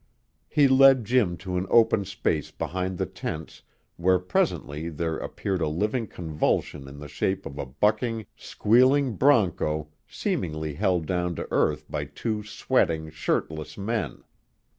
He 0.47 0.67
led 0.67 1.05
Jim 1.05 1.37
to 1.45 1.57
an 1.57 1.67
open 1.69 2.05
space 2.05 2.49
behind 2.49 2.97
the 2.97 3.05
tents 3.05 3.61
where 3.97 4.17
presently 4.17 4.89
there 4.89 5.15
appeared 5.17 5.61
a 5.61 5.67
living 5.67 6.07
convulsion 6.07 6.87
in 6.87 6.97
the 6.97 7.07
shape 7.07 7.45
of 7.45 7.59
a 7.59 7.67
bucking, 7.67 8.25
squealing 8.35 9.13
bronco 9.13 9.89
seemingly 10.07 10.73
held 10.73 11.05
down 11.05 11.35
to 11.35 11.47
earth 11.51 11.85
by 11.87 12.05
two 12.05 12.41
sweating, 12.41 13.11
shirtless 13.11 13.77
men. 13.77 14.23